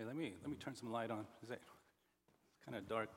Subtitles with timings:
[0.00, 1.26] Hey, let me, let me turn some light on.
[1.42, 3.10] Is that it's kind of dark?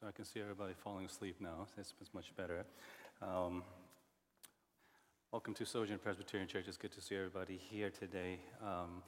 [0.00, 1.66] So I can see everybody falling asleep now.
[1.76, 2.64] That's, much better.
[3.20, 3.62] Um,
[5.30, 6.64] welcome to Sojourn Presbyterian Church.
[6.68, 8.38] It's good to see everybody here today.
[8.62, 9.02] Um,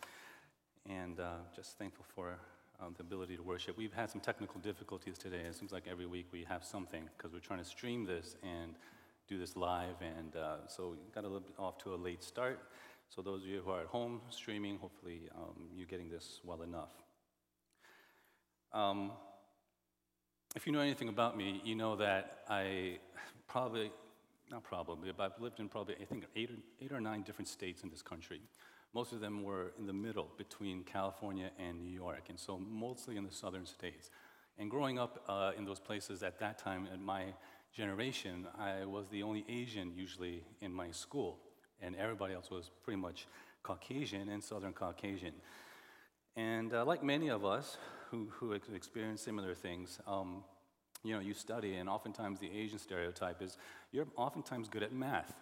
[0.87, 2.37] and uh, just thankful for
[2.85, 3.77] um, the ability to worship.
[3.77, 5.41] We've had some technical difficulties today.
[5.49, 8.75] It seems like every week we have something because we're trying to stream this and
[9.29, 12.23] do this live, and uh, so we got a little bit off to a late
[12.23, 12.61] start.
[13.09, 16.63] So those of you who are at home streaming, hopefully um, you're getting this well
[16.63, 16.91] enough.
[18.73, 19.13] Um,
[20.57, 22.99] if you know anything about me, you know that I
[23.47, 23.93] probably,
[24.51, 27.49] not probably, but I've lived in probably, I think, eight or, eight or nine different
[27.49, 28.41] states in this country.
[28.95, 33.17] Most of them were in the middle between California and New York, and so mostly
[33.17, 34.11] in the southern states.
[34.57, 37.25] And growing up uh, in those places at that time, in my
[37.77, 41.41] generation, I was the only Asian usually in my school,
[41.83, 43.27] and everybody else was pretty much
[43.65, 45.35] Caucasian and Southern Caucasian.
[46.37, 47.77] And uh, like many of us
[48.11, 50.45] who, who experience similar things, um,
[51.03, 53.59] you know, you study, and oftentimes the Asian stereotype is
[53.91, 55.35] you're oftentimes good at math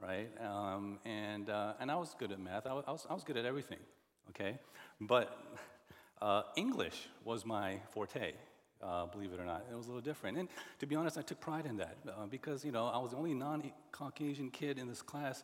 [0.00, 0.28] right?
[0.40, 2.66] Um, and, uh, and I was good at math.
[2.66, 3.78] I was, I was good at everything,
[4.30, 4.58] okay?
[5.00, 5.36] But
[6.22, 8.32] uh, English was my forte,
[8.82, 9.64] uh, believe it or not.
[9.70, 10.38] It was a little different.
[10.38, 10.48] And
[10.78, 13.18] to be honest, I took pride in that uh, because, you know, I was the
[13.18, 15.42] only non-Caucasian kid in this class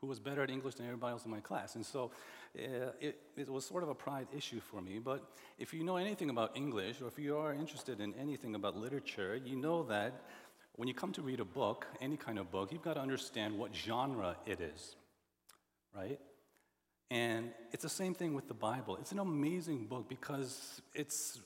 [0.00, 1.74] who was better at English than everybody else in my class.
[1.74, 2.10] And so
[2.58, 4.98] uh, it, it was sort of a pride issue for me.
[4.98, 5.22] But
[5.58, 9.36] if you know anything about English, or if you are interested in anything about literature,
[9.36, 10.22] you know that
[10.80, 13.58] when you come to read a book, any kind of book, you've got to understand
[13.58, 14.96] what genre it is,
[15.94, 16.18] right?
[17.10, 18.96] And it's the same thing with the Bible.
[18.98, 21.38] It's an amazing book because it's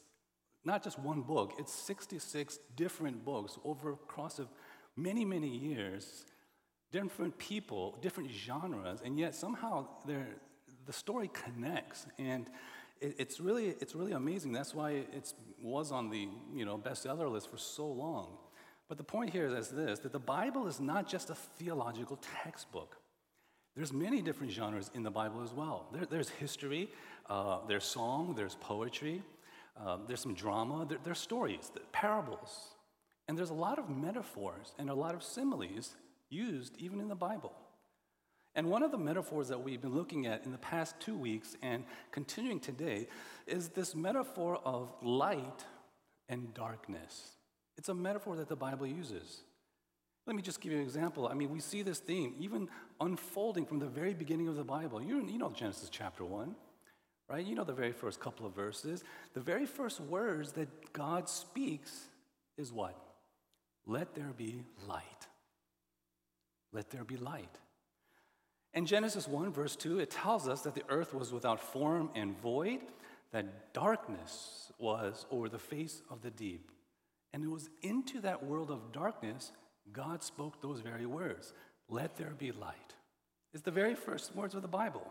[0.65, 4.47] not just one book, it's 66 different books over a course of
[4.97, 6.27] many, many years,
[6.93, 12.07] different people, different genres, and yet somehow the story connects.
[12.21, 12.47] And
[13.01, 14.53] it, it's, really, it's really amazing.
[14.53, 18.39] That's why it was on the you know, bestseller list for so long.
[18.95, 22.97] But the point here is this that the Bible is not just a theological textbook.
[23.75, 25.89] There's many different genres in the Bible as well.
[25.93, 26.89] There, there's history,
[27.29, 29.21] uh, there's song, there's poetry,
[29.85, 32.69] uh, there's some drama, there, there's stories, parables.
[33.27, 35.97] And there's a lot of metaphors and a lot of similes
[36.31, 37.53] used even in the Bible.
[38.55, 41.57] And one of the metaphors that we've been looking at in the past two weeks
[41.63, 43.09] and continuing today
[43.49, 45.65] is this metaphor of light
[46.29, 47.35] and darkness.
[47.77, 49.41] It's a metaphor that the Bible uses.
[50.27, 51.29] Let me just give you an example.
[51.29, 52.69] I mean, we see this theme even
[53.01, 55.03] unfolding from the very beginning of the Bible.
[55.03, 56.55] You, you know Genesis chapter 1,
[57.29, 57.45] right?
[57.45, 59.05] You know the very first couple of verses.
[59.35, 62.07] The very first words that God speaks
[62.57, 62.99] is what?
[63.87, 65.05] Let there be light.
[66.73, 67.59] Let there be light.
[68.73, 72.37] In Genesis 1, verse 2, it tells us that the earth was without form and
[72.41, 72.81] void,
[73.31, 76.71] that darkness was over the face of the deep.
[77.35, 79.51] And it was into that world of darkness
[79.93, 81.53] God spoke those very words
[81.89, 82.95] Let there be light.
[83.53, 85.07] It's the very first words of the Bible.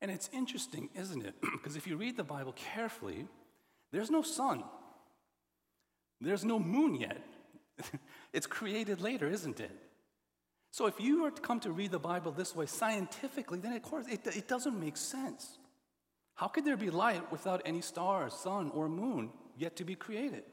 [0.00, 1.34] And it's interesting, isn't it?
[1.52, 3.26] because if you read the Bible carefully,
[3.90, 4.62] there's no sun,
[6.20, 7.20] there's no moon yet.
[8.32, 9.72] it's created later, isn't it?
[10.70, 13.82] So if you were to come to read the Bible this way scientifically, then of
[13.82, 15.58] course it, it doesn't make sense.
[16.36, 20.44] How could there be light without any stars, sun, or moon yet to be created?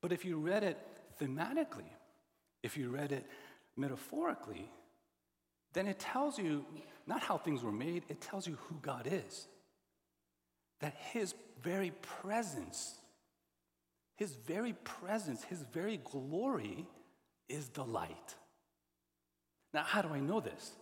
[0.00, 0.78] But if you read it
[1.20, 1.90] thematically,
[2.62, 3.26] if you read it
[3.76, 4.70] metaphorically,
[5.72, 6.64] then it tells you
[7.06, 9.46] not how things were made, it tells you who God is.
[10.80, 12.94] That His very presence,
[14.16, 16.86] His very presence, His very glory
[17.48, 18.34] is the light.
[19.74, 20.72] Now, how do I know this?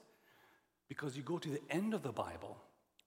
[0.89, 2.57] Because you go to the end of the Bible,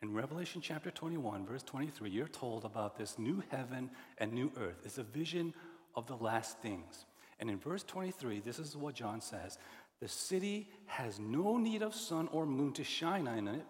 [0.02, 4.82] in Revelation chapter 21, verse 23, you're told about this new heaven and new earth.
[4.86, 5.54] It's a vision
[5.96, 7.06] of the last things.
[7.40, 9.58] And in verse 23, this is what John says
[10.02, 13.66] The city has no need of sun or moon to shine on it,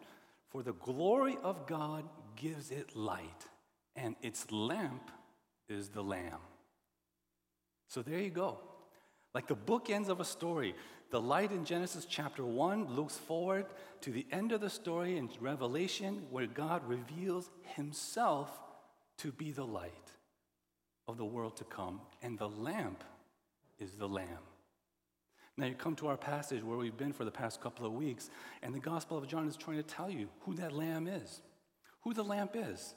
[0.49, 2.05] for the glory of God
[2.35, 3.47] gives it light,
[3.95, 5.11] and its lamp
[5.67, 6.39] is the Lamb.
[7.87, 8.59] So there you go.
[9.35, 10.73] Like the bookends of a story,
[11.11, 13.67] the light in Genesis chapter 1 looks forward
[14.01, 18.59] to the end of the story in Revelation, where God reveals himself
[19.17, 19.91] to be the light
[21.09, 23.03] of the world to come, and the lamp
[23.79, 24.43] is the Lamb.
[25.57, 28.29] Now, you come to our passage where we've been for the past couple of weeks,
[28.63, 31.41] and the Gospel of John is trying to tell you who that Lamb is,
[32.01, 32.93] who the lamp is.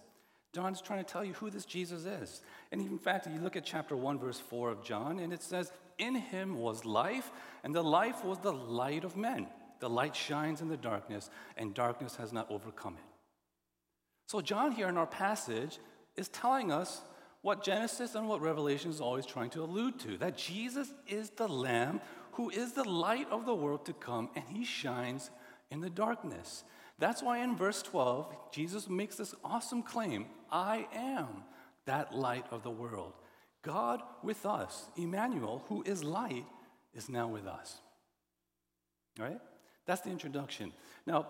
[0.55, 2.43] John's trying to tell you who this Jesus is.
[2.70, 5.73] And in fact, you look at chapter 1, verse 4 of John, and it says,
[5.99, 7.32] In him was life,
[7.65, 9.49] and the life was the light of men.
[9.81, 13.05] The light shines in the darkness, and darkness has not overcome it.
[14.26, 15.79] So, John here in our passage
[16.17, 17.03] is telling us
[17.43, 21.49] what Genesis and what Revelation is always trying to allude to that Jesus is the
[21.49, 22.00] Lamb
[22.33, 25.31] who is the light of the world to come, and he shines
[25.71, 26.65] in the darkness.
[26.99, 31.44] That's why in verse 12, Jesus makes this awesome claim I am
[31.87, 33.12] that light of the world.
[33.62, 36.47] God with us, Emmanuel, who is light,
[36.94, 37.79] is now with us.
[39.19, 39.41] All right?
[39.87, 40.73] That's the introduction.
[41.06, 41.29] Now,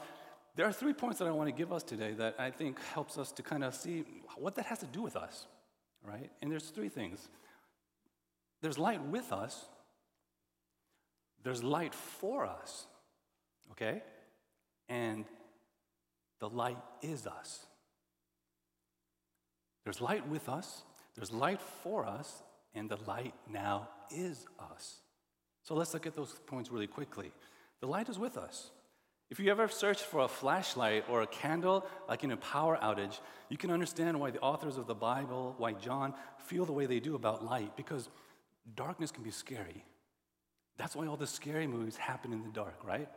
[0.55, 3.17] there are three points that I want to give us today that I think helps
[3.19, 4.05] us to kind of see
[4.37, 5.47] what that has to do with us,
[6.05, 6.31] right?
[6.41, 7.29] And there's three things.
[8.61, 9.65] There's light with us,
[11.43, 12.87] there's light for us,
[13.73, 14.03] okay?
[14.89, 15.25] And
[16.39, 17.67] the light is us.
[19.85, 20.83] There's light with us,
[21.17, 22.43] there's light for us,
[22.75, 25.01] and the light now is us.
[25.63, 27.33] So let's look at those points really quickly.
[27.81, 28.71] The light is with us.
[29.33, 33.19] If you ever search for a flashlight or a candle, like in a power outage,
[33.49, 37.01] you can understand why the authors of the Bible, why John, feel the way they
[37.01, 38.11] do about light, because
[38.77, 39.87] darkness can be scary.
[40.77, 43.09] That's why all the scary movies happen in the dark, right?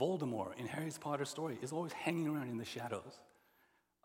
[0.00, 3.20] Voldemort in Harry Potter's story is always hanging around in the shadows.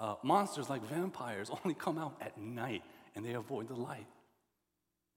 [0.01, 2.83] Uh, monsters like vampires only come out at night
[3.15, 4.07] and they avoid the light.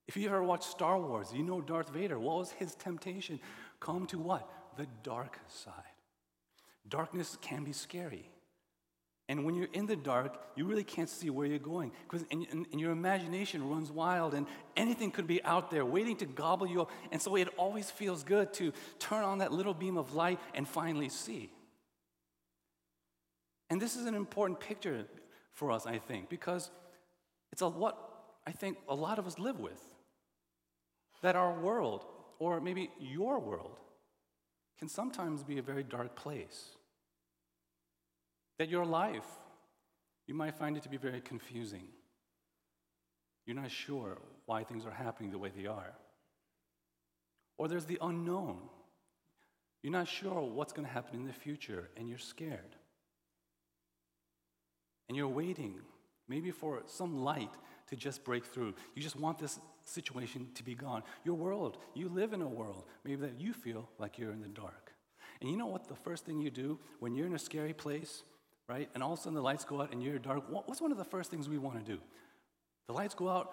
[0.07, 2.21] If you ever watched Star Wars, you know Darth Vader.
[2.21, 3.41] What was his temptation?
[3.81, 4.49] Come to what?
[4.77, 5.73] The dark side.
[6.89, 8.31] Darkness can be scary.
[9.29, 12.47] And when you're in the dark, you really can't see where you're going because and,
[12.53, 14.47] and, and, your imagination runs wild and
[14.77, 16.93] anything could be out there waiting to gobble you up.
[17.11, 20.67] And so it always feels good to turn on that little beam of light and
[20.69, 21.51] finally see.
[23.69, 25.07] And this is an important picture
[25.53, 26.71] for us, I think, because
[27.51, 27.99] it's a, what
[28.47, 29.81] I think a lot of us live with.
[31.23, 32.05] That our world,
[32.39, 33.81] or maybe your world,
[34.79, 36.71] can sometimes be a very dark place.
[38.59, 39.27] That your life,
[40.27, 41.89] you might find it to be very confusing.
[43.47, 45.93] You're not sure why things are happening the way they are.
[47.59, 48.59] Or there's the unknown.
[49.83, 52.77] You're not sure what's going to happen in the future, and you're scared.
[55.09, 55.77] And you're waiting,
[56.29, 57.53] maybe for some light
[57.89, 58.75] to just break through.
[58.95, 61.03] You just want this situation to be gone.
[61.25, 64.49] Your world, you live in a world, maybe that you feel like you're in the
[64.49, 64.93] dark.
[65.41, 68.23] And you know what the first thing you do when you're in a scary place?
[68.69, 68.89] right?
[68.95, 70.45] And all of a sudden the lights go out and you're dark.
[70.49, 72.01] What's one of the first things we want to do?
[72.89, 73.53] The lights go out,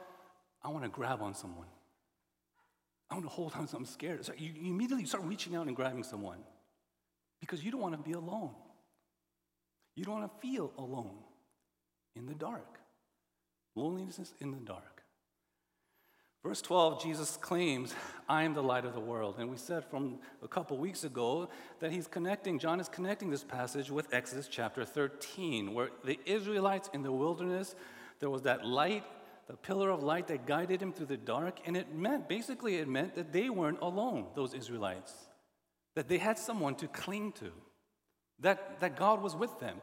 [0.64, 1.68] I want to grab on someone.
[3.10, 4.26] I want to hold on to something scared.
[4.26, 6.40] So you, you immediately start reaching out and grabbing someone
[7.40, 8.52] because you don't want to be alone.
[9.96, 11.18] You don't want to feel alone
[12.16, 12.80] in the dark.
[13.76, 14.93] Loneliness in the dark.
[16.44, 17.96] Verse 12, Jesus claims,
[18.28, 19.36] I am the light of the world.
[19.40, 21.48] And we said from a couple weeks ago
[21.80, 26.90] that he's connecting, John is connecting this passage with Exodus chapter 13, where the Israelites
[26.94, 27.76] in the wilderness,
[28.20, 29.06] there was that light,
[29.48, 31.60] the pillar of light that guided him through the dark.
[31.66, 35.14] And it meant, basically, it meant that they weren't alone, those Israelites,
[35.96, 37.52] that they had someone to cling to,
[38.40, 39.78] that, that God was with them.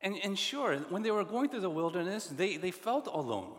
[0.00, 3.54] And, and sure, when they were going through the wilderness, they, they felt alone.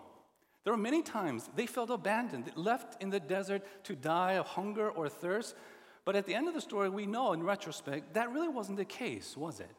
[0.67, 4.89] There were many times they felt abandoned, left in the desert to die of hunger
[4.89, 5.55] or thirst.
[6.03, 8.83] But at the end of the story, we know in retrospect that really wasn't the
[8.83, 9.74] case, was it?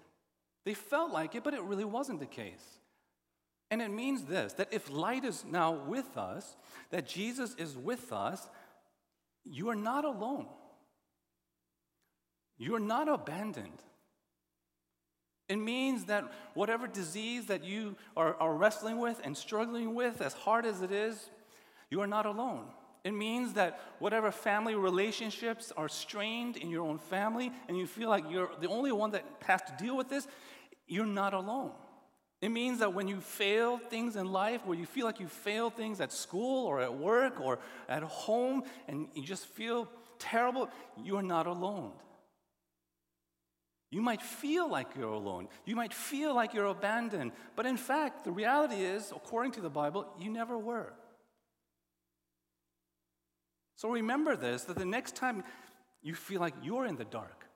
[0.64, 2.64] They felt like it, but it really wasn't the case.
[3.70, 6.56] And it means this that if light is now with us,
[6.88, 8.48] that Jesus is with us,
[9.44, 10.46] you are not alone.
[12.56, 13.82] You are not abandoned.
[15.48, 20.34] It means that whatever disease that you are, are, wrestling with and struggling with, as
[20.34, 21.30] hard as it is,
[21.90, 22.66] you are not alone.
[23.02, 28.10] It means that whatever family relationships are strained in your own family and you feel
[28.10, 30.26] like you're the only one that has to deal with this,
[30.86, 31.72] you're not alone.
[32.42, 35.70] It means that when you fail things in life, where you feel like you fail
[35.70, 39.88] things at school or at work or at home, and you just feel
[40.18, 40.68] terrible,
[41.02, 41.92] you are not alone.
[43.90, 45.48] You might feel like you're alone.
[45.64, 47.32] You might feel like you're abandoned.
[47.56, 50.92] But in fact, the reality is, according to the Bible, you never were.
[53.76, 55.44] So remember this that the next time
[56.02, 57.46] you feel like you're in the dark,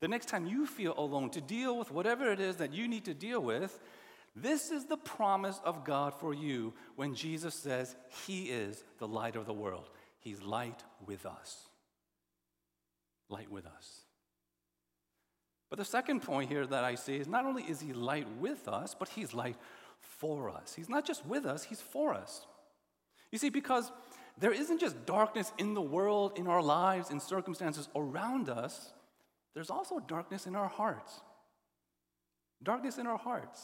[0.00, 3.04] the next time you feel alone to deal with whatever it is that you need
[3.06, 3.78] to deal with,
[4.36, 7.94] this is the promise of God for you when Jesus says
[8.26, 9.90] He is the light of the world.
[10.18, 11.68] He's light with us.
[13.28, 14.03] Light with us.
[15.74, 18.68] But the second point here that I see is not only is he light with
[18.68, 19.56] us, but he's light
[19.98, 20.72] for us.
[20.72, 22.46] He's not just with us, He's for us.
[23.32, 23.90] You see, because
[24.38, 28.92] there isn't just darkness in the world, in our lives, in circumstances around us,
[29.52, 31.12] there's also darkness in our hearts.
[32.62, 33.60] Darkness in our hearts.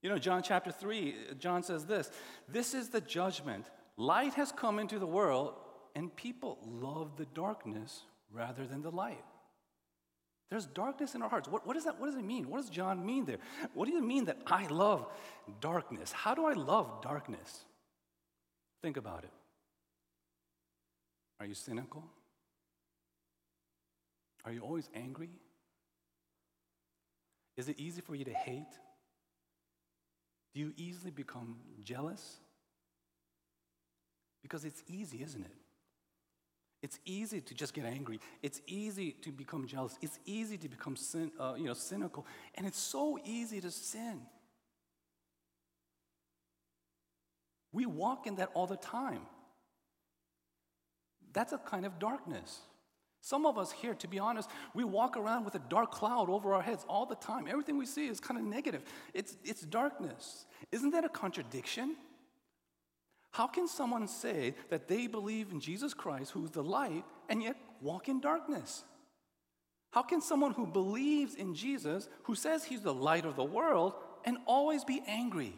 [0.00, 2.10] You know, John chapter 3, John says this
[2.48, 3.66] This is the judgment.
[3.98, 5.52] Light has come into the world,
[5.94, 9.22] and people love the darkness rather than the light.
[10.50, 11.48] There's darkness in our hearts.
[11.48, 12.48] What, does that, what does it mean?
[12.48, 13.38] What does John mean there?
[13.74, 15.06] What do you mean that I love
[15.60, 16.12] darkness?
[16.12, 17.64] How do I love darkness?
[18.80, 19.32] Think about it.
[21.40, 22.04] Are you cynical?
[24.44, 25.30] Are you always angry?
[27.56, 28.72] Is it easy for you to hate?
[30.54, 32.36] Do you easily become jealous?
[34.42, 35.52] Because it's easy, isn't it?
[36.82, 38.20] It's easy to just get angry.
[38.42, 39.98] It's easy to become jealous.
[40.02, 40.96] It's easy to become
[41.40, 42.26] uh, you know, cynical.
[42.54, 44.20] And it's so easy to sin.
[47.72, 49.22] We walk in that all the time.
[51.32, 52.60] That's a kind of darkness.
[53.20, 56.54] Some of us here, to be honest, we walk around with a dark cloud over
[56.54, 57.46] our heads all the time.
[57.48, 58.82] Everything we see is kind of negative.
[59.12, 60.46] It's, it's darkness.
[60.70, 61.96] Isn't that a contradiction?
[63.36, 67.54] How can someone say that they believe in Jesus Christ, who's the light, and yet
[67.82, 68.82] walk in darkness?
[69.92, 73.92] How can someone who believes in Jesus, who says he's the light of the world,
[74.24, 75.52] and always be angry?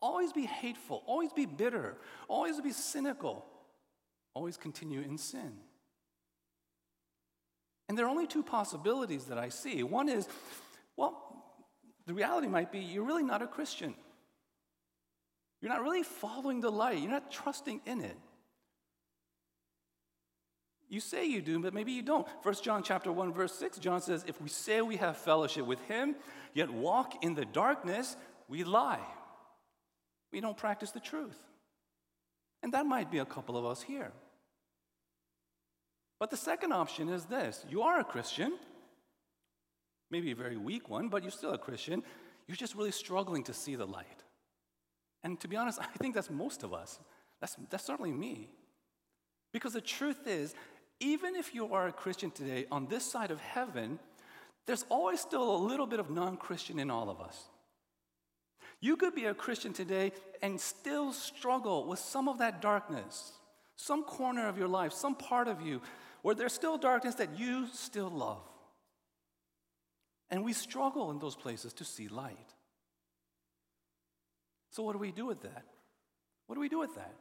[0.00, 3.44] Always be hateful, always be bitter, always be cynical,
[4.32, 5.52] always continue in sin.
[7.90, 9.82] And there are only two possibilities that I see.
[9.82, 10.26] One is,
[10.96, 11.22] well,
[12.06, 13.94] the reality might be you're really not a Christian.
[15.60, 16.98] You're not really following the light.
[16.98, 18.16] You're not trusting in it.
[20.88, 22.26] You say you do, but maybe you don't.
[22.42, 25.80] First John chapter 1 verse 6, John says, "If we say we have fellowship with
[25.82, 26.16] him,
[26.52, 28.16] yet walk in the darkness,
[28.48, 29.06] we lie.
[30.32, 31.38] We don't practice the truth."
[32.62, 34.12] And that might be a couple of us here.
[36.18, 38.58] But the second option is this you are a Christian,
[40.10, 42.02] maybe a very weak one, but you're still a Christian.
[42.48, 44.24] You're just really struggling to see the light.
[45.22, 46.98] And to be honest, I think that's most of us.
[47.40, 48.48] That's, that's certainly me.
[49.52, 50.54] Because the truth is,
[51.00, 53.98] even if you are a Christian today on this side of heaven,
[54.66, 57.48] there's always still a little bit of non Christian in all of us.
[58.80, 60.12] You could be a Christian today
[60.42, 63.32] and still struggle with some of that darkness,
[63.76, 65.82] some corner of your life, some part of you
[66.22, 68.42] where there's still darkness that you still love.
[70.30, 72.36] And we struggle in those places to see light.
[74.70, 75.64] So, what do we do with that?
[76.46, 77.14] What do we do with that?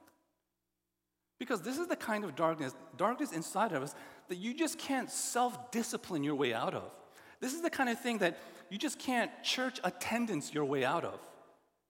[1.40, 3.96] Because this is the kind of darkness, darkness inside of us,
[4.28, 6.92] that you just can't self discipline your way out of.
[7.40, 8.38] This is the kind of thing that
[8.70, 11.20] you just can't church attendance your way out of.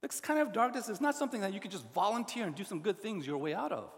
[0.02, 2.80] This kind of darkness is not something that you can just volunteer and do some
[2.80, 3.90] good things your way out of.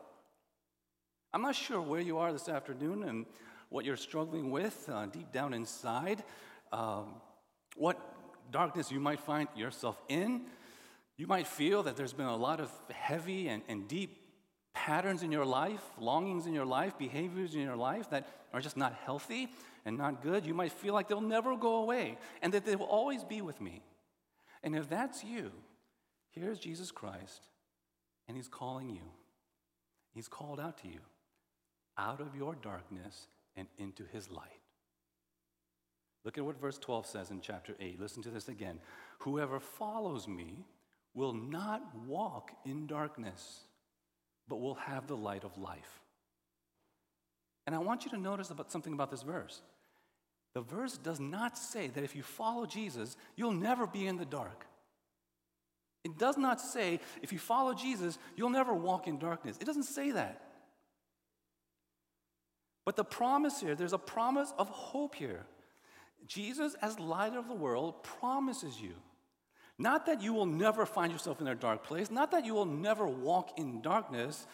[1.33, 3.27] I'm not sure where you are this afternoon and
[3.69, 6.25] what you're struggling with uh, deep down inside,
[6.73, 7.15] um,
[7.77, 7.99] what
[8.51, 10.43] darkness you might find yourself in.
[11.23, 14.19] You might feel that there's been a lot of heavy and, and deep
[14.75, 18.77] patterns in your life, longings in your life, behaviors in your life that are just
[18.77, 19.49] not healthy
[19.85, 20.45] and not good.
[20.45, 23.61] You might feel like they'll never go away and that they will always be with
[23.61, 23.85] me.
[24.65, 25.53] And if that's you,
[26.31, 27.47] here's Jesus Christ,
[28.27, 29.09] and He's calling you.
[30.13, 30.99] He's called out to you
[31.97, 34.43] out of your darkness and into His light.
[36.25, 38.01] Look at what verse 12 says in chapter 8.
[38.01, 38.81] Listen to this again.
[39.21, 40.65] Whoever follows me
[41.15, 43.61] will not walk in darkness,
[44.49, 46.01] but will have the light of life.
[47.67, 49.61] And I want you to notice about something about this verse.
[50.55, 54.25] The verse does not say that if you follow Jesus, you'll never be in the
[54.25, 54.67] dark.
[56.05, 59.57] It does not say if you follow Jesus, you'll never walk in darkness.
[59.61, 60.43] It doesn't say that.
[62.85, 65.47] But the promise here, there's a promise of hope here.
[66.27, 68.95] Jesus, as light of the world, promises you
[69.83, 72.65] not that you will never find yourself in a dark place, not that you will
[72.65, 74.47] never walk in darkness,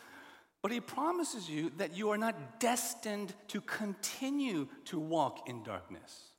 [0.62, 6.32] but he promises you that you are not destined to continue to walk in darkness.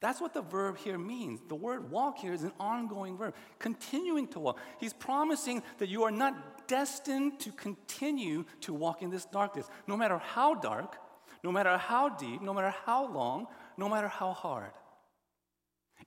[0.00, 1.40] That's what the verb here means.
[1.48, 4.58] The word walk here is an ongoing verb, continuing to walk.
[4.78, 9.96] He's promising that you are not destined to continue to walk in this darkness, no
[9.96, 10.98] matter how dark,
[11.42, 13.46] no matter how deep, no matter how long,
[13.78, 14.70] no matter how hard.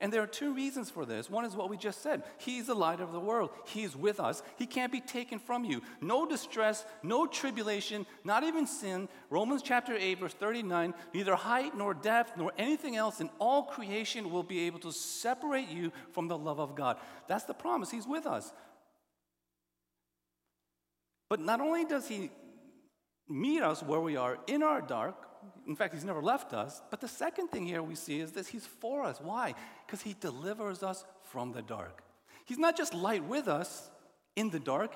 [0.02, 1.30] And there are two reasons for this.
[1.30, 4.42] One is what we just said He's the light of the world, He's with us.
[4.58, 5.82] He can't be taken from you.
[6.00, 9.10] No distress, no tribulation, not even sin.
[9.30, 14.32] Romans chapter 8, verse 39 neither height nor depth nor anything else in all creation
[14.32, 16.98] will be able to separate you from the love of God.
[17.28, 17.92] That's the promise.
[17.92, 18.54] He's with us.
[21.30, 22.32] But not only does He
[23.28, 25.29] meet us where we are in our dark,
[25.68, 26.82] in fact, he's never left us.
[26.90, 29.20] But the second thing here we see is this he's for us.
[29.22, 29.56] Why?
[29.86, 32.04] Because he delivers us from the dark.
[32.46, 33.90] He's not just light with us
[34.36, 34.96] in the dark,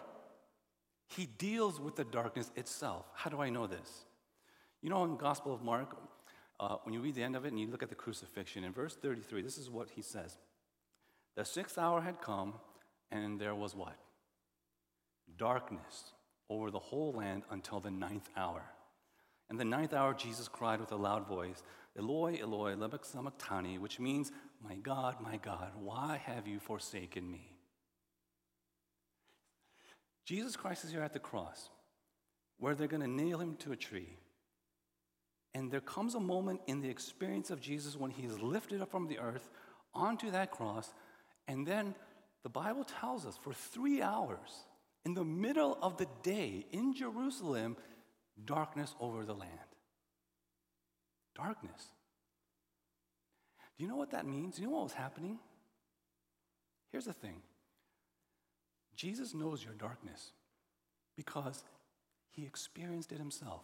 [1.07, 3.05] he deals with the darkness itself.
[3.13, 4.05] How do I know this?
[4.81, 5.95] You know, in the Gospel of Mark,
[6.59, 8.71] uh, when you read the end of it and you look at the crucifixion, in
[8.71, 10.37] verse 33, this is what he says
[11.35, 12.53] The sixth hour had come,
[13.11, 13.95] and there was what?
[15.37, 16.13] Darkness
[16.49, 18.63] over the whole land until the ninth hour.
[19.53, 21.61] In the ninth hour, Jesus cried with a loud voice,
[21.95, 24.31] Eloi, Eloi, lema sabachthani, which means,
[24.67, 27.51] My God, my God, why have you forsaken me?
[30.25, 31.69] Jesus Christ is here at the cross
[32.57, 34.17] where they're going to nail him to a tree.
[35.53, 38.89] And there comes a moment in the experience of Jesus when he is lifted up
[38.89, 39.51] from the earth
[39.93, 40.91] onto that cross.
[41.47, 41.93] And then
[42.41, 44.65] the Bible tells us for three hours,
[45.05, 47.77] in the middle of the day in Jerusalem,
[48.45, 49.51] darkness over the land.
[51.35, 51.87] Darkness.
[53.77, 54.55] Do you know what that means?
[54.55, 55.39] Do you know what was happening?
[56.91, 57.41] Here's the thing
[58.95, 60.31] Jesus knows your darkness
[61.15, 61.63] because
[62.31, 63.63] he experienced it himself.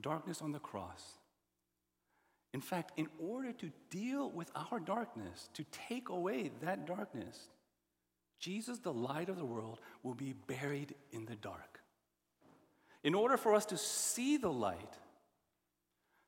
[0.00, 1.02] Darkness on the cross.
[2.54, 7.48] In fact, in order to deal with our darkness, to take away that darkness,
[8.38, 11.71] Jesus, the light of the world, will be buried in the dark.
[13.04, 14.98] In order for us to see the light,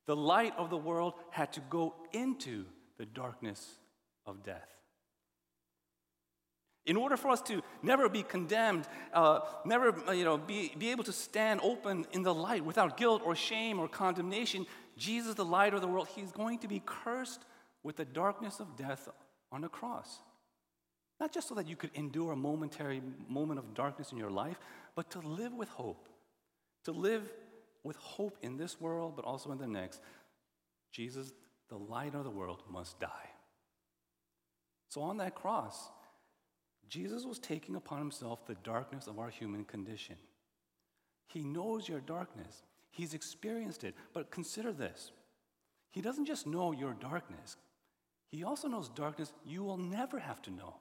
[0.06, 2.64] the light of the world had to go into
[2.98, 3.78] the darkness
[4.26, 4.68] of death.
[6.86, 10.90] In order for us to never be condemned, uh, never uh, you know, be, be
[10.90, 14.66] able to stand open in the light without guilt or shame or condemnation,
[14.98, 17.46] Jesus, the light of the world, he's going to be cursed
[17.82, 19.08] with the darkness of death
[19.50, 20.18] on a cross.
[21.18, 24.58] Not just so that you could endure a momentary moment of darkness in your life,
[24.94, 26.08] but to live with hope
[26.84, 27.32] to live
[27.82, 30.00] with hope in this world, but also in the next,
[30.90, 31.32] Jesus,
[31.68, 33.30] the light of the world, must die.
[34.88, 35.90] So on that cross,
[36.88, 40.16] Jesus was taking upon himself the darkness of our human condition.
[41.26, 43.94] He knows your darkness, he's experienced it.
[44.12, 45.10] But consider this
[45.90, 47.56] He doesn't just know your darkness,
[48.28, 50.76] he also knows darkness you will never have to know.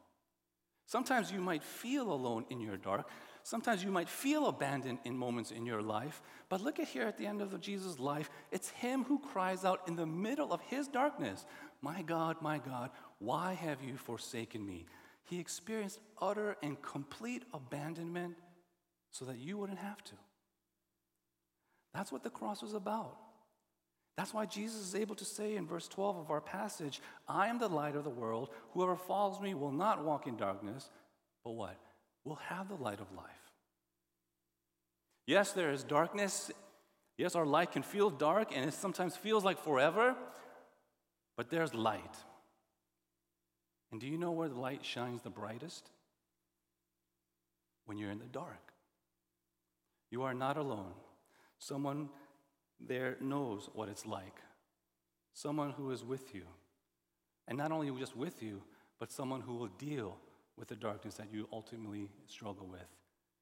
[0.86, 3.08] Sometimes you might feel alone in your dark,
[3.44, 7.18] Sometimes you might feel abandoned in moments in your life, but look at here at
[7.18, 8.30] the end of Jesus' life.
[8.52, 11.46] It's Him who cries out in the middle of His darkness,
[11.82, 14.86] My God, my God, why have you forsaken me?
[15.26, 18.36] He experienced utter and complete abandonment
[19.12, 20.14] so that you wouldn't have to.
[21.94, 23.18] That's what the cross was about.
[24.16, 27.60] That's why Jesus is able to say in verse 12 of our passage, I am
[27.60, 28.50] the light of the world.
[28.72, 30.90] Whoever follows me will not walk in darkness,
[31.44, 31.78] but what?
[32.24, 33.26] Will have the light of life.
[35.26, 36.52] Yes, there is darkness.
[37.18, 40.16] Yes, our light can feel dark and it sometimes feels like forever,
[41.38, 42.16] but there's light.
[43.92, 45.90] And do you know where the light shines the brightest?
[47.86, 48.74] When you're in the dark.
[50.10, 50.94] You are not alone.
[51.60, 52.10] Someone
[52.80, 54.42] there knows what it's like.
[55.34, 56.44] Someone who is with you.
[57.48, 58.62] And not only just with you,
[59.00, 60.18] but someone who will deal
[60.58, 62.88] with the darkness that you ultimately struggle with.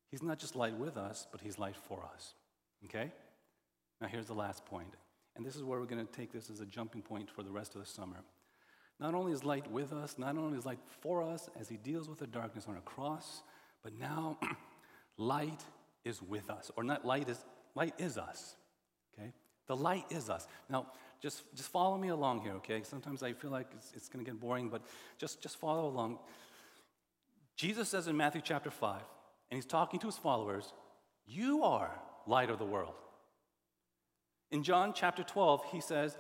[0.10, 2.34] He's not just light with us, but He's light for us.
[2.86, 3.12] Okay?
[4.00, 4.94] Now, here's the last point.
[5.36, 7.52] And this is where we're going to take this as a jumping point for the
[7.52, 8.18] rest of the summer.
[9.00, 12.10] Not only is light with us, not only is light for us as He deals
[12.10, 13.42] with the darkness on a cross,
[13.84, 14.38] but now
[15.18, 15.64] light
[16.04, 16.72] is with us.
[16.76, 17.44] Or not light is,
[17.76, 18.56] light is us.
[19.18, 19.32] Okay?
[19.68, 20.48] The light is us.
[20.70, 20.88] Now,
[21.22, 22.82] just, just follow me along here, okay?
[22.84, 24.82] Sometimes I feel like it's, it's going to get boring, but
[25.20, 26.18] just, just follow along.
[27.62, 28.96] Jesus says in Matthew chapter 5,
[29.52, 30.74] and he's talking to his followers,
[31.28, 31.92] You are
[32.26, 32.96] light of the world.
[34.50, 36.18] In John chapter 12, he says,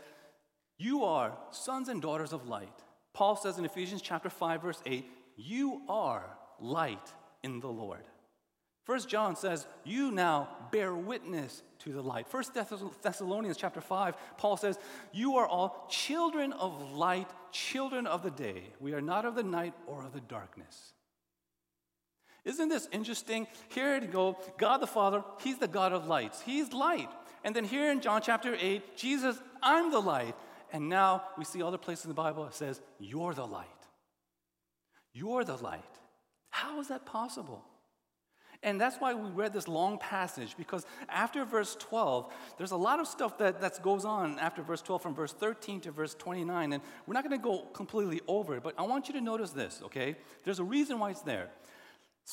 [0.78, 2.84] You are sons and daughters of light.
[3.14, 8.04] Paul says in Ephesians chapter 5, verse 8, You are light in the Lord.
[8.84, 12.28] First John says, You now bear witness to the light.
[12.28, 14.78] First Thessalonians chapter 5, Paul says,
[15.12, 18.66] You are all children of light, children of the day.
[18.80, 20.94] We are not of the night or of the darkness.
[22.44, 23.48] Isn't this interesting?
[23.70, 26.42] Here you go, God the Father, He's the God of lights.
[26.42, 27.10] He's light.
[27.44, 30.36] And then here in John chapter 8, Jesus, I'm the light.
[30.74, 33.68] And now we see other places in the Bible that says, You're the light.
[35.14, 35.84] You're the light.
[36.50, 37.64] How is that possible?
[38.64, 43.00] And that's why we read this long passage, because after verse 12, there's a lot
[43.00, 46.74] of stuff that, that goes on after verse 12, from verse 13 to verse 29.
[46.74, 49.50] And we're not going to go completely over it, but I want you to notice
[49.50, 50.16] this, okay?
[50.44, 51.50] There's a reason why it's there.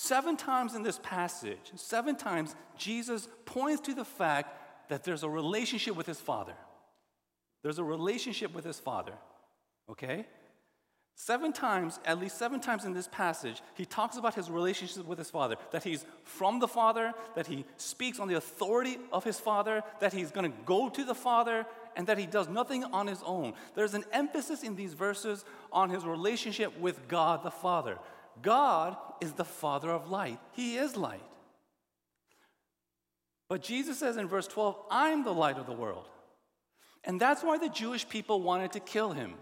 [0.00, 5.28] Seven times in this passage, seven times, Jesus points to the fact that there's a
[5.28, 6.54] relationship with his Father.
[7.64, 9.14] There's a relationship with his Father,
[9.90, 10.24] okay?
[11.16, 15.18] Seven times, at least seven times in this passage, he talks about his relationship with
[15.18, 19.40] his father, that he's from the father, that he speaks on the authority of his
[19.40, 23.08] father, that he's going to go to the father, and that he does nothing on
[23.08, 23.54] his own.
[23.74, 27.98] There's an emphasis in these verses on his relationship with God the Father.
[28.42, 31.22] God is the Father of light, He is light.
[33.48, 36.05] But Jesus says in verse 12, I'm the light of the world.
[37.05, 39.35] And that's why the Jewish people wanted to kill him.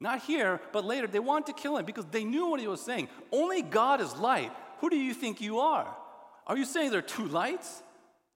[0.00, 1.08] Not here, but later.
[1.08, 3.08] They wanted to kill him because they knew what he was saying.
[3.32, 4.52] Only God is light.
[4.78, 5.92] Who do you think you are?
[6.46, 7.82] Are you saying there are two lights?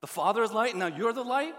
[0.00, 1.54] The Father is light, and now you're the light?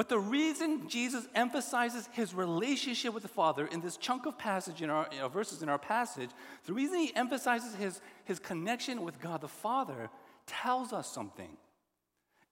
[0.00, 4.80] But the reason Jesus emphasizes his relationship with the Father in this chunk of passage
[4.80, 6.30] in our you know, verses in our passage,
[6.64, 10.08] the reason he emphasizes his, his connection with God the Father
[10.46, 11.50] tells us something.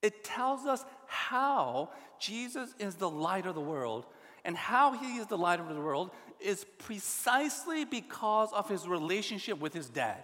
[0.03, 1.89] It tells us how
[2.21, 4.05] Jesus is the light of the world
[4.45, 9.59] and how he is the light of the world is precisely because of his relationship
[9.59, 10.23] with his dad.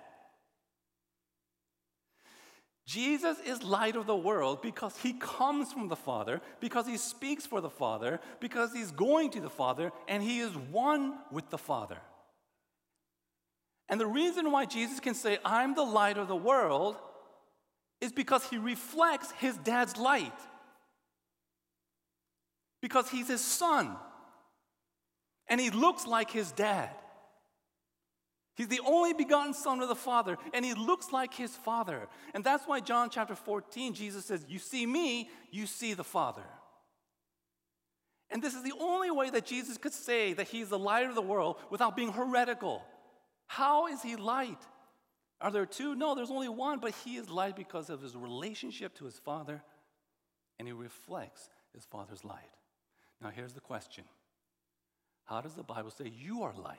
[2.86, 7.46] Jesus is light of the world because he comes from the Father, because he speaks
[7.46, 11.58] for the Father, because he's going to the Father, and he is one with the
[11.58, 11.98] Father.
[13.88, 16.96] And the reason why Jesus can say, I'm the light of the world,
[18.00, 20.38] is because he reflects his dad's light.
[22.82, 23.96] Because he's his son.
[25.48, 26.90] And he looks like his dad.
[28.54, 32.06] He's the only begotten Son of the Father, and he looks like his Father.
[32.34, 36.44] And that's why John chapter 14, Jesus says, You see me, you see the Father.
[38.30, 41.14] And this is the only way that Jesus could say that he's the light of
[41.14, 42.82] the world without being heretical.
[43.46, 44.58] How is he light?
[45.40, 45.94] Are there two?
[45.94, 49.62] No, there's only one, but he is light because of his relationship to his Father,
[50.58, 52.38] and he reflects his Father's light.
[53.20, 54.04] Now, here's the question
[55.24, 56.78] How does the Bible say you are light?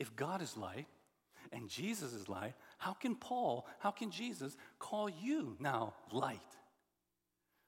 [0.00, 0.86] If God is light
[1.52, 6.40] and Jesus is light, how can Paul, how can Jesus call you now light?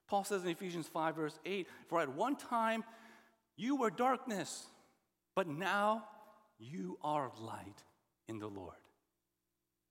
[0.08, 2.84] Paul says in Ephesians 5, verse 8, For at one time
[3.56, 4.66] you were darkness,
[5.36, 6.04] but now
[6.58, 7.84] you are light
[8.28, 8.76] in the Lord.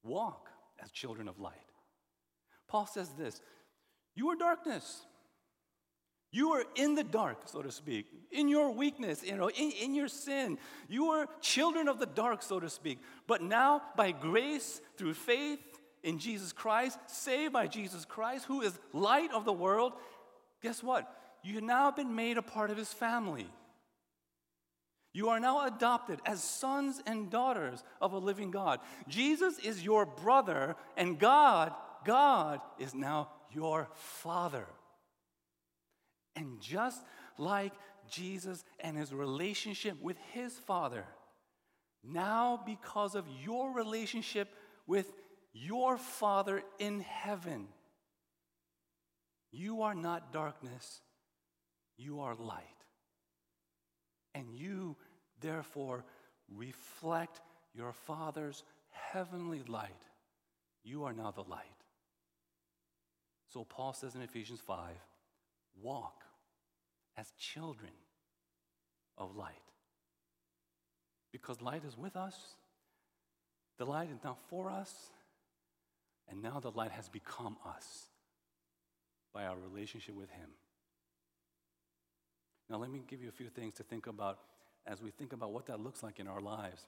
[0.03, 0.49] Walk
[0.83, 1.53] as children of light.
[2.67, 3.39] Paul says this
[4.15, 5.05] You were darkness,
[6.31, 9.93] you are in the dark, so to speak, in your weakness, you know, in, in
[9.93, 10.57] your sin.
[10.87, 12.99] You are children of the dark, so to speak.
[13.27, 15.59] But now, by grace, through faith
[16.03, 19.91] in Jesus Christ, saved by Jesus Christ, who is light of the world,
[20.63, 21.13] guess what?
[21.43, 23.47] You've now been made a part of his family.
[25.13, 28.79] You are now adopted as sons and daughters of a living God.
[29.09, 31.73] Jesus is your brother, and God,
[32.05, 34.65] God is now your father.
[36.35, 37.01] And just
[37.37, 37.73] like
[38.09, 41.05] Jesus and his relationship with his Father,
[42.03, 44.49] now because of your relationship
[44.87, 45.11] with
[45.53, 47.67] your Father in heaven,
[49.51, 51.01] you are not darkness,
[51.97, 52.65] you are light.
[54.33, 54.95] And you,
[55.41, 56.05] therefore,
[56.49, 57.41] reflect
[57.73, 59.91] your Father's heavenly light.
[60.83, 61.65] You are now the light.
[63.49, 64.77] So Paul says in Ephesians 5
[65.81, 66.23] walk
[67.17, 67.91] as children
[69.17, 69.53] of light.
[71.31, 72.35] Because light is with us,
[73.77, 74.93] the light is now for us,
[76.29, 78.07] and now the light has become us
[79.33, 80.49] by our relationship with Him.
[82.69, 84.39] Now, let me give you a few things to think about
[84.87, 86.83] as we think about what that looks like in our lives.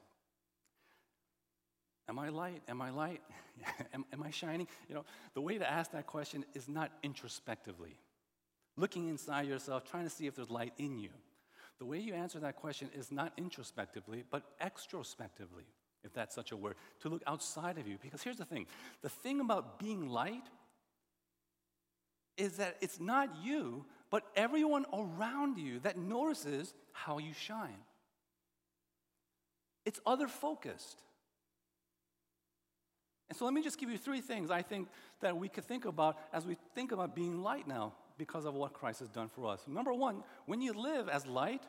[2.10, 2.62] Am I light?
[2.68, 3.22] Am I light?
[3.94, 4.68] am, am I shining?
[4.90, 7.98] You know, the way to ask that question is not introspectively
[8.78, 11.10] looking inside yourself, trying to see if there's light in you.
[11.80, 15.66] The way you answer that question is not introspectively, but extrospectively,
[16.04, 17.98] if that's such a word, to look outside of you.
[18.02, 18.68] Because here's the thing
[19.02, 20.48] the thing about being light
[22.38, 27.78] is that it's not you, but everyone around you that notices how you shine.
[29.86, 31.02] It's other focused.
[33.30, 34.90] And so let me just give you three things I think
[35.22, 38.72] that we could think about as we think about being light now because of what
[38.72, 39.60] Christ has done for us.
[39.68, 41.64] Number one, when you live as light,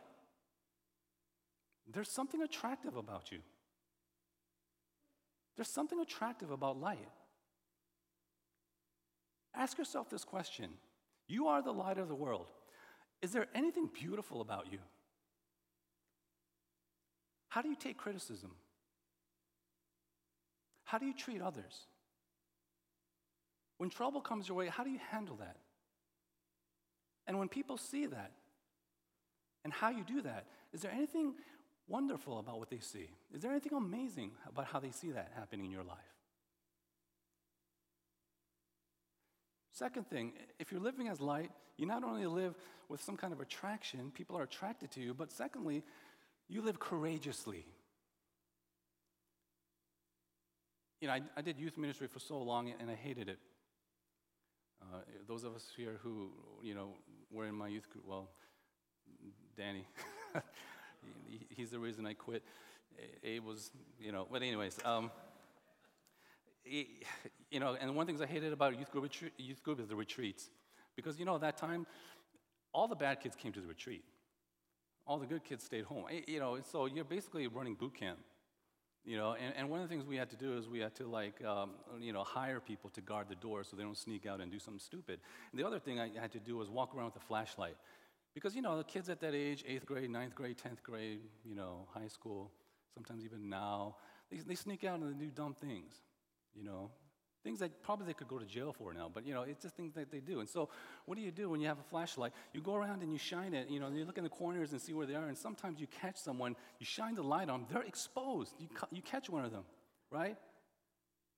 [1.93, 3.39] there's something attractive about you.
[5.57, 7.09] There's something attractive about light.
[9.53, 10.71] Ask yourself this question
[11.27, 12.47] You are the light of the world.
[13.21, 14.79] Is there anything beautiful about you?
[17.49, 18.53] How do you take criticism?
[20.85, 21.87] How do you treat others?
[23.79, 25.57] When trouble comes your way, how do you handle that?
[27.27, 28.33] And when people see that
[29.65, 31.35] and how you do that, is there anything
[31.89, 33.09] wonderful about what they see?
[33.33, 35.99] Is there anything amazing about how they see that happening in your life?
[39.73, 42.55] Second thing, if you're living as light, you not only live
[42.89, 45.83] with some kind of attraction, people are attracted to you, but secondly,
[46.49, 47.65] you live courageously.
[51.01, 53.39] You know, I, I did youth ministry for so long and I hated it.
[54.81, 56.31] Uh, those of us here who,
[56.63, 56.95] you know,
[57.35, 58.29] were in my youth group, well,
[59.57, 59.87] Danny,
[61.51, 62.43] he's the reason I quit.
[63.25, 65.11] Abe was, you know, but anyways, um,
[66.65, 69.89] you know, and one of the things I hated about youth group, youth group is
[69.89, 70.51] the retreats.
[70.95, 71.87] Because, you know, at that time,
[72.73, 74.05] all the bad kids came to the retreat.
[75.07, 76.05] All the good kids stayed home.
[76.27, 78.19] You know, so you're basically running boot camp.
[79.05, 80.95] You know, and, and one of the things we had to do is we had
[80.95, 84.25] to like, um, you know, hire people to guard the door so they don't sneak
[84.25, 85.21] out and do something stupid.
[85.53, 87.77] And the other thing I had to do was walk around with a flashlight.
[88.35, 91.55] Because, you know, the kids at that age, eighth grade, ninth grade, 10th grade, you
[91.55, 92.51] know, high school,
[92.95, 93.97] sometimes even now,
[94.31, 95.95] they, they sneak out and they do dumb things,
[96.55, 96.91] you know.
[97.45, 99.77] Things that probably they could go to jail for now, but you know, it's just
[99.77, 100.41] things that they do.
[100.41, 100.71] And so,
[101.05, 102.33] what do you do when you have a flashlight?
[102.55, 104.81] You go around and you shine it, you know, you look in the corners and
[104.81, 107.69] see where they are, and sometimes you catch someone, you shine the light on them,
[107.71, 108.55] they're exposed.
[108.59, 109.65] You, you catch one of them,
[110.11, 110.37] right?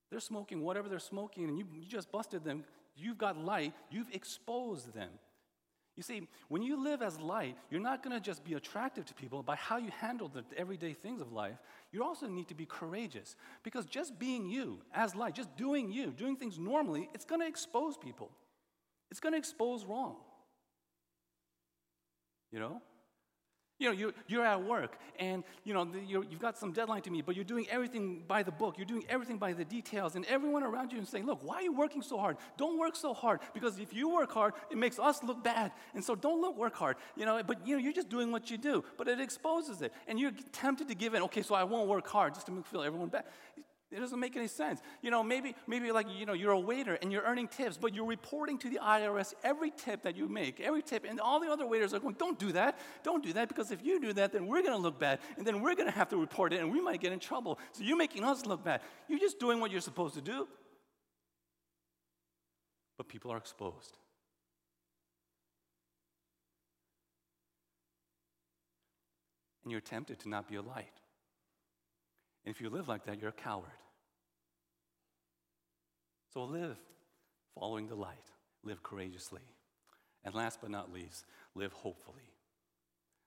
[0.09, 2.63] They're smoking whatever they're smoking, and you, you just busted them.
[2.95, 5.09] You've got light, you've exposed them.
[5.97, 9.15] You see, when you live as light, you're not going to just be attractive to
[9.15, 11.57] people by how you handle the everyday things of life.
[11.91, 16.11] You also need to be courageous because just being you as light, just doing you,
[16.11, 18.29] doing things normally, it's going to expose people.
[19.09, 20.17] It's going to expose wrong.
[22.51, 22.81] You know?
[23.79, 27.11] You know, you're, you're at work and, you know, you have got some deadline to
[27.11, 28.77] meet, but you're doing everything by the book.
[28.77, 30.15] You're doing everything by the details.
[30.15, 32.37] And everyone around you is saying, look, why are you working so hard?
[32.57, 35.71] Don't work so hard because if you work hard, it makes us look bad.
[35.93, 36.97] And so don't look, work hard.
[37.15, 39.93] You know, but, you know, you're just doing what you do, but it exposes it.
[40.07, 41.21] And you're tempted to give in.
[41.23, 43.25] Okay, so I won't work hard just to make feel everyone bad.
[43.89, 44.81] It doesn't make any sense.
[45.01, 47.93] You know, maybe, maybe like, you know, you're a waiter and you're earning tips, but
[47.93, 51.49] you're reporting to the IRS every tip that you make, every tip, and all the
[51.49, 54.33] other waiters are going, don't do that, don't do that, because if you do that,
[54.33, 56.59] then we're going to look bad, and then we're going to have to report it,
[56.59, 57.59] and we might get in trouble.
[57.71, 58.81] So you're making us look bad.
[59.07, 60.49] You're just doing what you're supposed to do.
[62.97, 63.97] But people are exposed.
[69.63, 70.91] And you're tempted to not be a light.
[72.47, 73.65] And if you live like that, you're a coward.
[76.33, 76.77] So live
[77.53, 78.23] following the light,
[78.63, 79.41] live courageously.
[80.23, 82.31] And last but not least, live hopefully.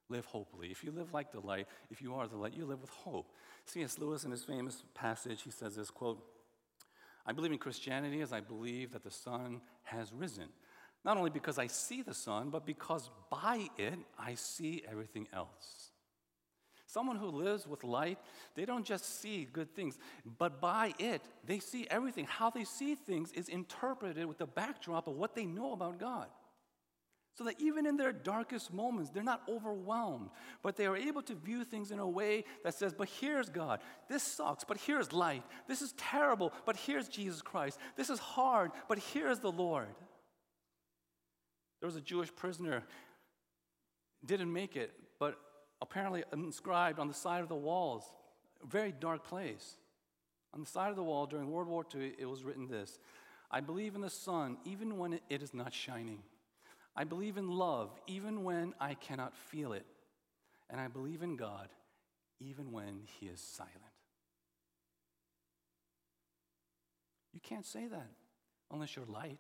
[0.09, 0.69] Live hopefully.
[0.71, 3.31] If you live like the light, if you are the light, you live with hope.
[3.67, 3.99] C.S.
[3.99, 6.25] Lewis, in his famous passage, he says this quote,
[7.27, 10.49] I believe in Christianity as I believe that the sun has risen.
[11.05, 15.91] Not only because I see the sun, but because by it I see everything else.
[16.93, 18.19] Someone who lives with light,
[18.57, 19.97] they don't just see good things,
[20.39, 22.27] but by it, they see everything.
[22.29, 26.27] How they see things is interpreted with the backdrop of what they know about God.
[27.37, 30.31] So that even in their darkest moments, they're not overwhelmed,
[30.65, 33.79] but they are able to view things in a way that says, But here's God.
[34.09, 35.45] This sucks, but here's light.
[35.69, 37.79] This is terrible, but here's Jesus Christ.
[37.97, 39.87] This is hard, but here's the Lord.
[41.81, 42.83] There was a Jewish prisoner,
[44.27, 45.39] didn't make it, but
[45.81, 48.05] apparently inscribed on the side of the walls,
[48.63, 49.77] a very dark place.
[50.53, 52.99] On the side of the wall during World War II, it was written this
[53.51, 56.23] I believe in the sun even when it is not shining.
[56.97, 59.87] I believe in love even when I cannot feel it.
[60.69, 61.69] And I believe in God
[62.41, 63.75] even when He is silent.
[67.33, 68.11] You can't say that
[68.73, 69.39] unless you're light.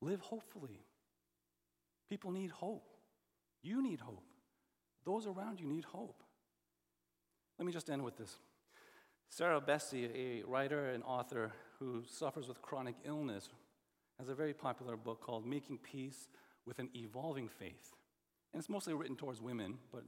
[0.00, 0.85] Live hopefully.
[2.08, 2.88] People need hope.
[3.62, 4.24] You need hope.
[5.04, 6.22] Those around you need hope.
[7.58, 8.36] Let me just end with this.
[9.30, 13.48] Sarah Bessey, a writer and author who suffers with chronic illness,
[14.18, 16.28] has a very popular book called Making Peace
[16.64, 17.94] with an Evolving Faith.
[18.52, 20.04] And it's mostly written towards women, but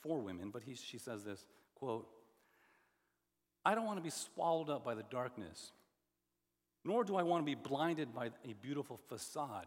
[0.00, 2.08] for women, but he, she says this quote,
[3.64, 5.72] I don't want to be swallowed up by the darkness.
[6.84, 9.66] nor do I want to be blinded by a beautiful facade.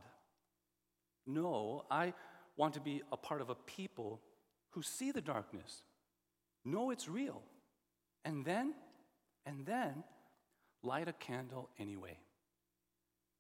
[1.26, 2.14] No, I
[2.58, 4.22] want to be a part of a people
[4.72, 5.82] who see the darkness,
[6.64, 7.42] know it's real,
[8.24, 8.74] and then,
[9.46, 10.04] and then
[10.84, 12.18] light a candle anyway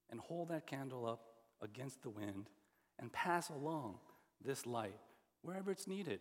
[0.09, 1.21] and hold that candle up
[1.61, 2.49] against the wind
[2.99, 3.95] and pass along
[4.43, 4.99] this light
[5.41, 6.19] wherever it's needed,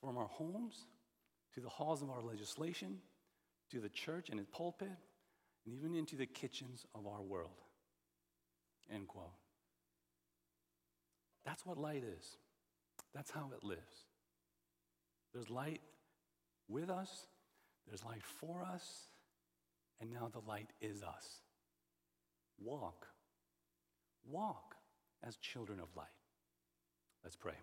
[0.00, 0.86] from our homes
[1.54, 2.98] to the halls of our legislation,
[3.70, 4.88] to the church and its pulpit,
[5.66, 7.60] and even into the kitchens of our world.
[8.92, 9.32] End quote.
[11.48, 12.36] That's what light is.
[13.14, 14.04] That's how it lives.
[15.32, 15.80] There's light
[16.68, 17.26] with us,
[17.86, 18.84] there's light for us,
[19.98, 21.40] and now the light is us.
[22.62, 23.06] Walk.
[24.30, 24.74] Walk
[25.26, 26.06] as children of light.
[27.24, 27.54] Let's pray.